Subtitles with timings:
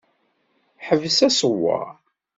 [0.87, 1.87] Ḥbes aṣewwer!